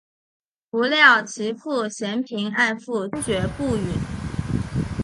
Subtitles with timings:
[0.71, 3.85] 不料其父嫌贫爱富坚决不允。